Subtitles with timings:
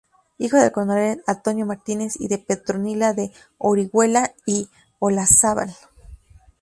[0.39, 5.75] Hijo del coronel Antonio Martínez y de Petronila de Orihuela y Olazábal.